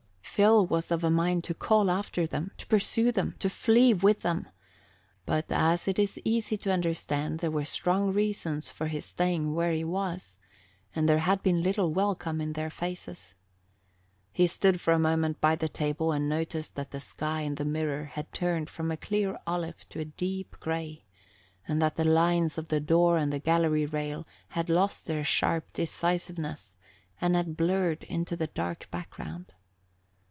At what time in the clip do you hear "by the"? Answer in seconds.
15.41-15.69